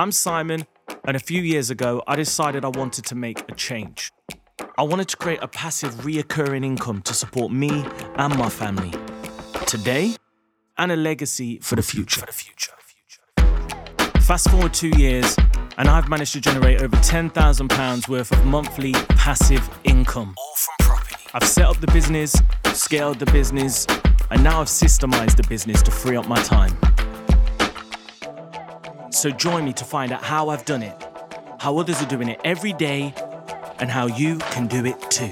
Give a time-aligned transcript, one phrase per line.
[0.00, 0.66] I'm Simon,
[1.04, 4.10] and a few years ago, I decided I wanted to make a change.
[4.78, 8.94] I wanted to create a passive, reoccurring income to support me and my family
[9.66, 10.16] today
[10.78, 12.20] and a legacy for the future.
[12.20, 12.72] For the future.
[14.22, 15.36] Fast forward two years,
[15.76, 20.34] and I've managed to generate over £10,000 worth of monthly passive income.
[20.38, 21.24] All from property.
[21.34, 22.34] I've set up the business,
[22.72, 23.86] scaled the business,
[24.30, 26.74] and now I've systemized the business to free up my time.
[29.20, 30.96] So join me to find out how I've done it,
[31.58, 33.12] how others are doing it every day,
[33.78, 35.30] and how you can do it too.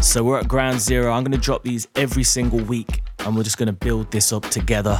[0.00, 1.12] So we're at ground zero.
[1.12, 4.32] I'm going to drop these every single week and we're just going to build this
[4.32, 4.98] up together.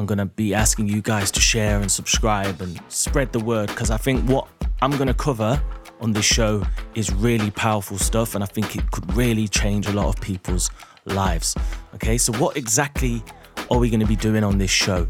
[0.00, 3.68] I'm going to be asking you guys to share and subscribe and spread the word
[3.68, 4.48] because I think what
[4.80, 5.62] I'm going to cover
[6.00, 9.92] on this show is really powerful stuff and I think it could really change a
[9.92, 10.70] lot of people's
[11.04, 11.54] lives.
[11.96, 13.22] Okay, so what exactly
[13.70, 15.06] are we going to be doing on this show?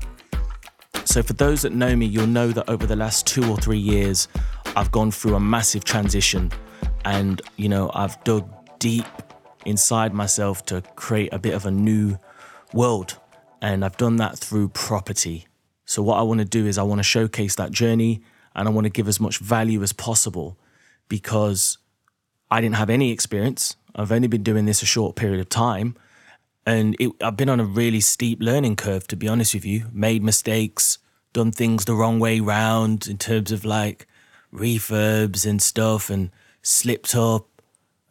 [1.04, 3.78] So, for those that know me, you'll know that over the last two or three
[3.78, 4.26] years,
[4.74, 6.50] I've gone through a massive transition
[7.04, 9.06] and, you know, I've dug deep
[9.64, 12.18] inside myself to create a bit of a new
[12.72, 13.16] world.
[13.60, 15.46] And I've done that through property.
[15.84, 18.22] So, what I want to do is I want to showcase that journey
[18.54, 20.56] and I want to give as much value as possible
[21.08, 21.78] because
[22.50, 23.76] I didn't have any experience.
[23.94, 25.96] I've only been doing this a short period of time.
[26.66, 29.86] And it, I've been on a really steep learning curve, to be honest with you.
[29.92, 30.98] Made mistakes,
[31.32, 34.06] done things the wrong way round in terms of like
[34.52, 36.30] refurbs and stuff, and
[36.62, 37.46] slipped up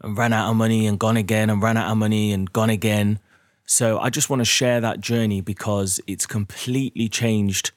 [0.02, 2.70] and ran out of money and gone again and ran out of money and gone
[2.70, 3.20] again.
[3.72, 7.70] So I just want to share that journey because it's completely changed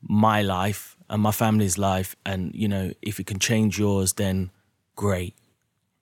[0.00, 2.14] my life and my family's life.
[2.24, 4.52] And, you know, if it can change yours, then
[4.94, 5.34] great.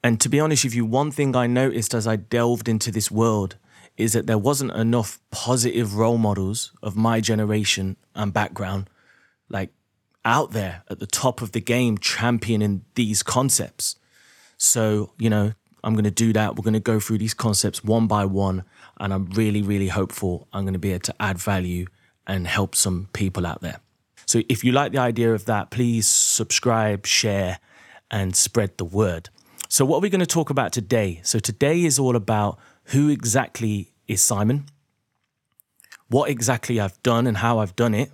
[0.05, 3.11] And to be honest with you, one thing I noticed as I delved into this
[3.11, 3.57] world
[3.97, 8.91] is that there wasn't enough positive role models of my generation and background,
[9.49, 9.71] like
[10.23, 13.97] out there at the top of the game, championing these concepts.
[14.59, 16.57] So, you know, I'm going to do that.
[16.57, 18.65] We're going to go through these concepts one by one.
[18.99, 21.87] And I'm really, really hopeful I'm going to be able to add value
[22.27, 23.81] and help some people out there.
[24.27, 27.59] So if you like the idea of that, please subscribe, share,
[28.11, 29.29] and spread the word.
[29.69, 31.21] So, what are we going to talk about today?
[31.23, 34.67] So, today is all about who exactly is Simon,
[36.09, 38.11] what exactly I've done and how I've done it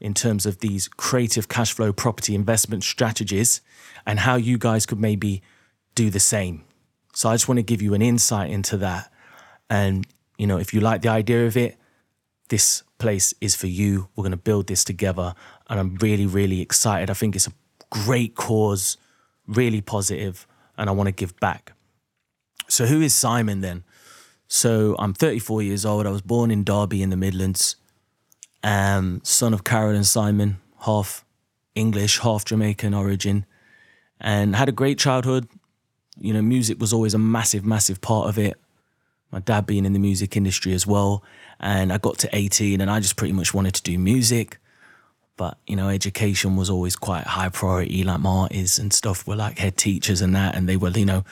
[0.00, 3.62] in terms of these creative cash flow property investment strategies,
[4.06, 5.42] and how you guys could maybe
[5.94, 6.62] do the same.
[7.18, 9.10] So I just want to give you an insight into that.
[9.68, 10.06] And,
[10.36, 11.76] you know, if you like the idea of it,
[12.48, 14.06] this place is for you.
[14.14, 15.34] We're going to build this together.
[15.68, 17.10] And I'm really, really excited.
[17.10, 17.52] I think it's a
[17.90, 18.98] great cause,
[19.48, 20.46] really positive,
[20.76, 21.72] and I want to give back.
[22.68, 23.82] So, who is Simon then?
[24.46, 26.06] So, I'm 34 years old.
[26.06, 27.74] I was born in Derby in the Midlands.
[28.62, 31.24] Um, son of Carol and Simon, half
[31.74, 33.44] English, half Jamaican origin,
[34.20, 35.48] and had a great childhood
[36.20, 38.56] you know, music was always a massive, massive part of it.
[39.30, 41.22] My dad being in the music industry as well.
[41.60, 44.58] And I got to 18 and I just pretty much wanted to do music.
[45.36, 49.36] But, you know, education was always quite high priority, like my is and stuff were
[49.36, 50.56] like head teachers and that.
[50.56, 51.24] And they were, you know,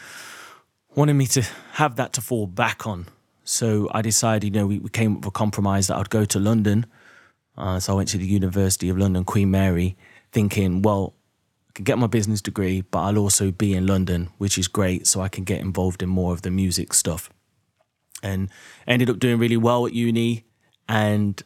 [0.94, 1.42] wanted me to
[1.72, 3.06] have that to fall back on.
[3.44, 6.24] So I decided, you know, we, we came up with a compromise that I'd go
[6.24, 6.86] to London.
[7.56, 9.96] Uh, so I went to the University of London, Queen Mary,
[10.32, 11.14] thinking, well,
[11.76, 15.06] can get my business degree, but I'll also be in London, which is great.
[15.06, 17.28] So I can get involved in more of the music stuff.
[18.22, 18.48] And
[18.86, 20.46] ended up doing really well at uni.
[20.88, 21.40] And,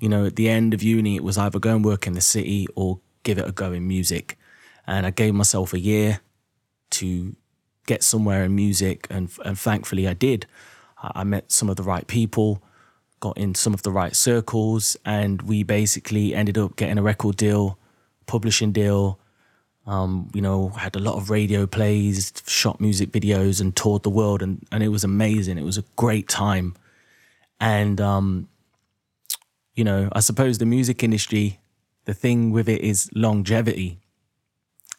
[0.00, 2.20] you know, at the end of uni, it was either go and work in the
[2.20, 4.36] city or give it a go in music.
[4.84, 6.20] And I gave myself a year
[6.90, 7.36] to
[7.86, 9.06] get somewhere in music.
[9.10, 10.46] And, and thankfully, I did.
[11.00, 12.62] I met some of the right people,
[13.20, 17.36] got in some of the right circles, and we basically ended up getting a record
[17.36, 17.78] deal,
[18.26, 19.20] publishing deal,
[19.86, 24.10] um, you know, had a lot of radio plays, shot music videos, and toured the
[24.10, 25.58] world, and and it was amazing.
[25.58, 26.74] It was a great time,
[27.60, 28.48] and um,
[29.74, 31.58] you know, I suppose the music industry,
[32.04, 33.98] the thing with it is longevity,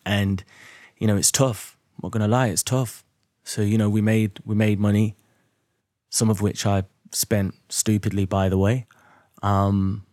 [0.05, 0.43] and
[0.97, 1.77] you know, it's tough.
[1.95, 3.05] I'm not gonna lie, it's tough.
[3.45, 5.15] So you know, we made we made money,
[6.09, 8.85] some of which I spent stupidly, by the way.
[9.41, 10.05] Um,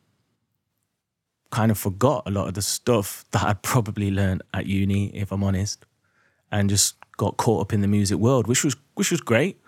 [1.50, 5.32] kind of forgot a lot of the stuff that I'd probably learned at uni, if
[5.32, 5.84] I'm honest,
[6.50, 9.60] and just got caught up in the music world, which was which was great.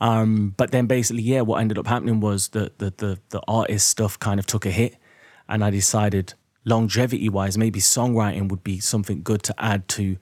[0.00, 3.88] Um, but then basically, yeah, what ended up happening was that the, the the artist
[3.88, 4.96] stuff kind of took a hit,
[5.48, 6.34] and I decided,
[6.64, 10.16] longevity wise, maybe songwriting would be something good to add to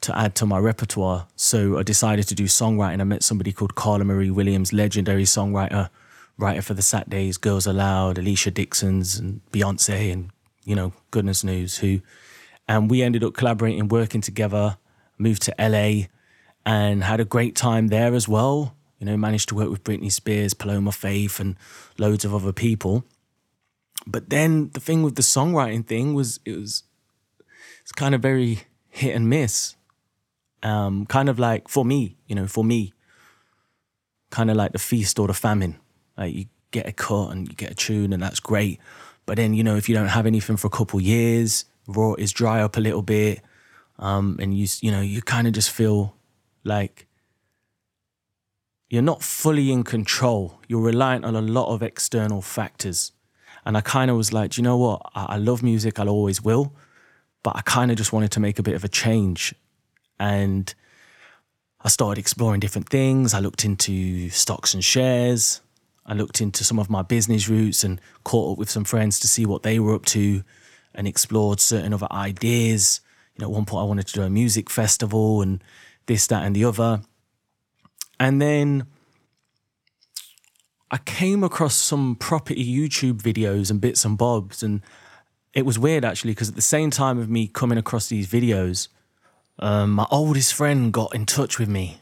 [0.00, 1.26] to add to my repertoire.
[1.36, 3.00] So I decided to do songwriting.
[3.00, 5.88] I met somebody called Karla Marie Williams, legendary songwriter,
[6.36, 10.30] writer for the Saturdays, Girls Aloud, Alesha Dixon's, and Beyonce, and
[10.64, 12.00] you know, goodness knows who.
[12.66, 14.78] And we ended up collaborating, working together.
[15.16, 16.08] Moved to LA,
[16.66, 18.74] and had a great time there as well.
[18.98, 21.56] You know, managed to work with Britney Spears, Paloma Faith, and
[21.98, 23.04] loads of other people.
[24.06, 26.82] But then the thing with the songwriting thing was it was
[27.82, 29.76] it's kind of very hit and miss.
[30.62, 32.94] Um, kind of like for me, you know, for me,
[34.30, 35.78] kind of like the feast or the famine.
[36.16, 38.80] Like you get a cut and you get a tune and that's great.
[39.26, 42.32] But then, you know, if you don't have anything for a couple years, raw is
[42.32, 43.40] dry up a little bit,
[43.98, 46.14] um, and you you know you kind of just feel
[46.64, 47.06] like
[48.88, 50.60] you're not fully in control.
[50.68, 53.12] You're reliant on a lot of external factors,
[53.64, 55.02] and I kind of was like, you know what?
[55.14, 55.98] I, I love music.
[55.98, 56.72] I always will,
[57.42, 59.54] but I kind of just wanted to make a bit of a change,
[60.18, 60.74] and
[61.80, 63.34] I started exploring different things.
[63.34, 65.60] I looked into stocks and shares.
[66.06, 69.28] I looked into some of my business routes and caught up with some friends to
[69.28, 70.42] see what they were up to
[70.94, 73.00] and explored certain other ideas
[73.34, 75.62] you know, at one point I wanted to do a music festival and
[76.06, 77.00] this, that, and the other.
[78.20, 78.86] And then
[80.90, 84.62] I came across some property YouTube videos and bits and bobs.
[84.62, 84.82] And
[85.52, 88.88] it was weird actually, because at the same time of me coming across these videos,
[89.58, 92.00] um, my oldest friend got in touch with me.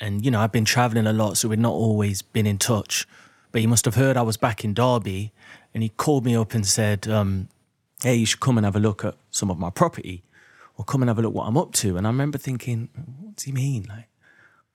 [0.00, 3.06] And, you know, I've been traveling a lot, so we'd not always been in touch.
[3.52, 5.32] But he must have heard I was back in Derby
[5.74, 7.48] and he called me up and said, um,
[8.02, 10.22] Hey, you should come and have a look at some of my property
[10.76, 11.98] or come and have a look what I'm up to.
[11.98, 12.88] And I remember thinking,
[13.20, 13.84] what does he mean?
[13.88, 14.08] Like,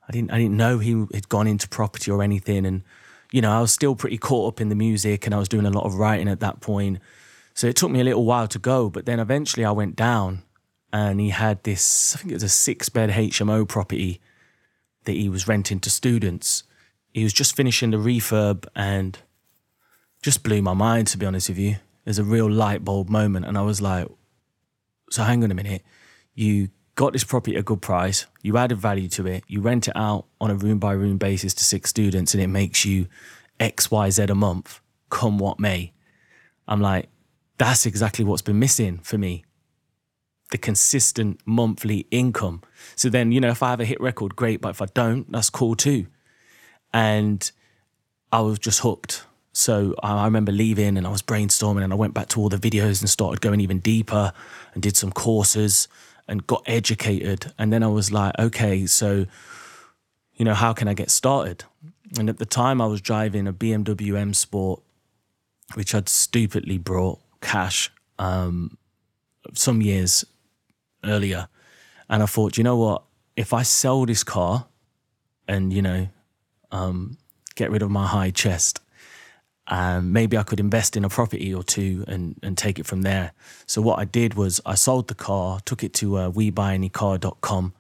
[0.08, 2.66] I didn't, I didn't know he had gone into property or anything.
[2.66, 2.84] And,
[3.32, 5.66] you know, I was still pretty caught up in the music and I was doing
[5.66, 7.00] a lot of writing at that point.
[7.56, 8.92] So it took me a little while to go.
[8.92, 10.44] But then eventually I went down
[10.94, 14.22] and he had this, I think it was a six bed HMO property
[15.06, 16.64] that he was renting to students.
[17.16, 19.18] He was just finishing the refurb and
[20.22, 21.70] just blew my mind, to be honest with you.
[21.70, 23.46] It was a real light bulb moment.
[23.46, 24.10] And I was like,
[25.10, 25.82] so hang on a minute.
[26.34, 29.88] You got this property at a good price, you added value to it, you rent
[29.88, 33.08] it out on a room by room basis to six students, and it makes you
[33.62, 35.94] X, Y, Z a month, come what may.
[36.68, 37.08] I'm like,
[37.58, 39.46] that's exactly what's been missing for me.
[40.52, 42.62] The consistent monthly income.
[42.98, 45.32] So then, you know, if I have a hit record, great, but if I don't,
[45.32, 46.08] that's cool too.
[46.96, 47.52] And
[48.32, 49.26] I was just hooked.
[49.52, 52.58] So I remember leaving and I was brainstorming and I went back to all the
[52.58, 54.32] videos and started going even deeper
[54.74, 55.90] and did some courses
[56.26, 57.52] and got educated.
[57.60, 59.26] And then I was like, okay, so,
[60.36, 61.66] you know, how can I get started?
[62.18, 64.82] And at the time I was driving a BMW M Sport,
[65.74, 68.78] which I'd stupidly brought cash um,
[69.54, 70.24] some years
[71.04, 71.50] earlier.
[72.10, 73.04] And I thought, you know what?
[73.36, 74.68] If I sell this car
[75.46, 76.08] and, you know,
[76.72, 77.18] um,
[77.56, 78.82] get rid of my high chest,
[79.68, 83.02] um, maybe I could invest in a property or two and, and take it from
[83.02, 83.32] there.
[83.66, 87.74] So what I did was I sold the car, took it to uh, WeBuyAnyCar.com,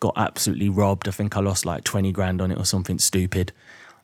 [0.00, 1.06] got absolutely robbed.
[1.06, 3.52] I think I lost like 20 grand on it or something stupid.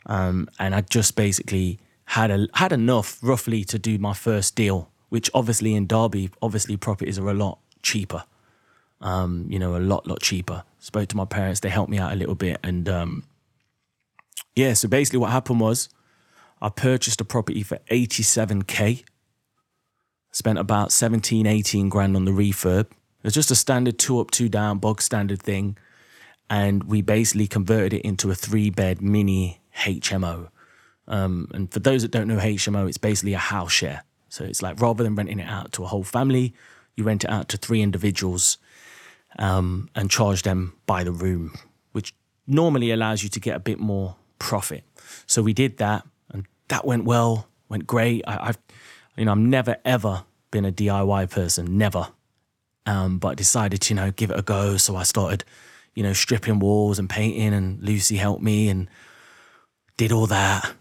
[0.07, 4.91] Um, and I just basically had a, had enough roughly to do my first deal,
[5.09, 8.25] which obviously in Derby, obviously properties are a lot cheaper.
[9.01, 10.63] Um, you know, a lot, lot cheaper.
[10.79, 12.59] Spoke to my parents, they helped me out a little bit.
[12.63, 13.25] And um,
[14.57, 15.89] yeah, so basically what happened was
[16.61, 19.05] I purchased a property for 87k.
[20.31, 22.87] Spent about 17, 18 grand on the refurb.
[22.91, 25.77] It was just a standard two up, two down, bog standard thing.
[26.51, 30.49] And we basically converted it into a three bed mini HMO.
[31.07, 34.05] Um, and for those that don't know HMO, it's basically a house share.
[34.29, 36.55] So it's like rather than renting it out to a whole family,
[36.97, 38.59] you rent it out to three individuals
[39.39, 41.55] um, and charge them by the room,
[41.93, 42.15] which
[42.47, 44.85] normally allows you to get a bit more profit.
[45.27, 48.23] So we did that and that went well, went great.
[48.27, 48.59] I, have
[49.17, 52.09] you know, I've never ever been a DIY person, never.
[52.87, 54.77] Um, but decided to, you know, give it a go.
[54.77, 55.45] So I started,
[55.95, 58.89] you know, stripping walls and painting, and Lucy helped me and
[59.97, 60.75] did all that.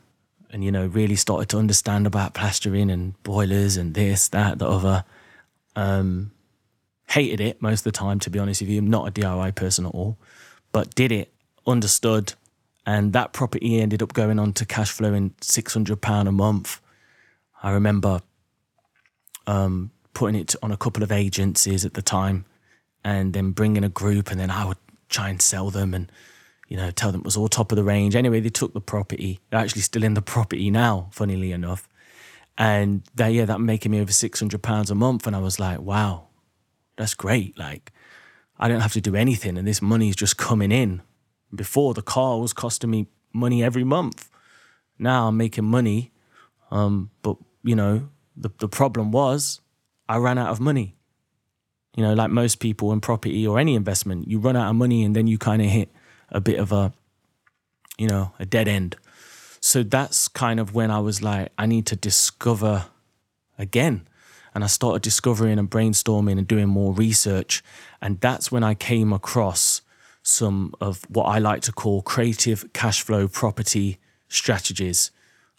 [0.49, 4.67] And, you know, really started to understand about plastering and boilers and this, that, the
[4.67, 5.05] other.
[5.75, 6.31] Um,
[7.09, 8.79] hated it most of the time, to be honest with you.
[8.79, 10.17] I'm not a DIY person at all,
[10.71, 11.31] but did it,
[11.65, 12.33] understood,
[12.85, 16.81] and that property ended up going on to cash flowing £600 a month.
[17.61, 18.21] I remember
[19.47, 22.45] um, putting it on a couple of agencies at the time
[23.03, 24.77] and then bringing a group and then I would
[25.09, 26.11] try and sell them and,
[26.67, 28.15] you know, tell them it was all top of the range.
[28.15, 29.39] Anyway, they took the property.
[29.49, 31.87] They're actually still in the property now, funnily enough.
[32.57, 35.25] And that, yeah, that making me over £600 a month.
[35.25, 36.27] And I was like, wow,
[36.97, 37.57] that's great.
[37.57, 37.91] Like,
[38.59, 39.57] I don't have to do anything.
[39.57, 41.01] And this money is just coming in.
[41.53, 44.29] Before, the car was costing me money every month.
[44.97, 46.11] Now I'm making money.
[46.71, 49.61] Um, but, you know, the, the problem was
[50.09, 50.95] I ran out of money.
[51.95, 55.03] You know, like most people in property or any investment, you run out of money
[55.03, 55.91] and then you kind of hit
[56.29, 56.91] a bit of a,
[57.99, 58.95] you know, a dead end.
[59.59, 62.85] So that's kind of when I was like, I need to discover
[63.57, 64.07] again.
[64.55, 67.63] And I started discovering and brainstorming and doing more research.
[68.01, 69.82] And that's when I came across
[70.23, 73.99] some of what I like to call creative cash flow property
[74.29, 75.11] strategies,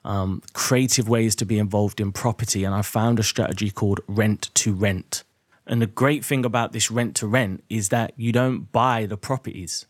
[0.04, 2.64] um, creative ways to be involved in property.
[2.64, 5.22] And I found a strategy called rent to rent.
[5.66, 9.16] And the great thing about this rent to rent is that you don't buy the
[9.16, 9.86] properties.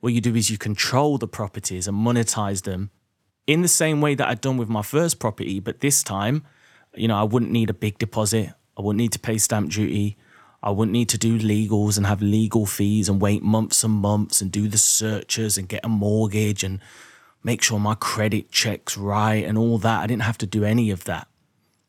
[0.00, 2.90] What you do is you control the properties and monetize them
[3.46, 5.60] in the same way that I'd done with my first property.
[5.60, 6.44] But this time,
[6.94, 8.50] you know, I wouldn't need a big deposit.
[8.76, 10.16] I wouldn't need to pay stamp duty.
[10.64, 14.40] I wouldn't need to do legals and have legal fees and wait months and months
[14.40, 16.80] and do the searches and get a mortgage and
[17.44, 20.00] make sure my credit checks right and all that.
[20.00, 21.28] I didn't have to do any of that.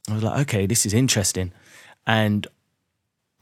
[0.09, 1.53] I was like, okay, this is interesting.
[2.05, 2.45] And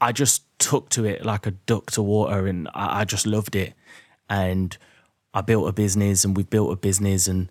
[0.00, 3.56] I just took to it like a duck to water and I, I just loved
[3.56, 3.74] it.
[4.30, 4.78] And
[5.34, 7.48] I built a business and we built a business and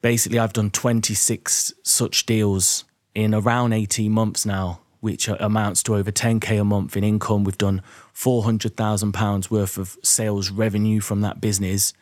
[0.00, 2.84] basically I've done 26 such deals
[3.14, 7.44] in around 18 months now, which amounts to over 10k a month in income.
[7.44, 11.92] We've done 400,000 pounds worth of sales revenue from that business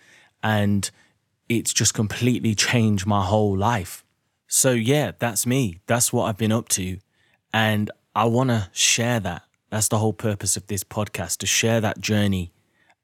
[0.43, 0.91] and
[1.49, 4.05] it's just completely changed my whole life.
[4.47, 5.81] So yeah, that's me.
[5.87, 6.99] That's what I've been up to
[7.53, 9.43] and I want to share that
[9.75, 12.53] that's the whole purpose of this podcast to share that journey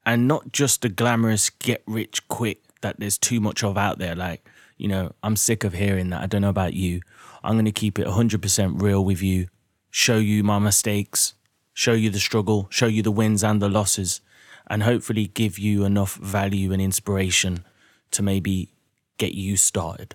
[0.07, 4.15] and not just the glamorous get rich quick that there's too much of out there.
[4.15, 6.23] Like, you know, I'm sick of hearing that.
[6.23, 7.01] I don't know about you.
[7.43, 9.49] I'm going to keep it 100% real with you,
[9.91, 11.35] show you my mistakes,
[11.73, 14.21] show you the struggle, show you the wins and the losses,
[14.69, 17.65] and hopefully give you enough value and inspiration
[18.11, 18.73] to maybe
[19.19, 20.15] get you started.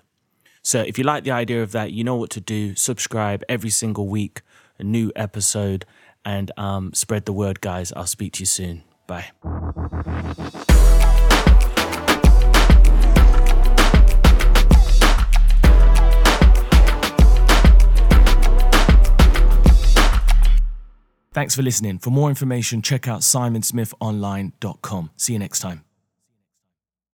[0.62, 2.74] So if you like the idea of that, you know what to do.
[2.74, 4.42] Subscribe every single week,
[4.78, 5.84] a new episode
[6.24, 7.92] and um, spread the word, guys.
[7.92, 8.82] I'll speak to you soon.
[9.06, 9.30] Bye.
[21.36, 21.98] Thanks for listening.
[21.98, 25.10] For more information, check out simonsmithonline.com.
[25.18, 25.85] See you next time.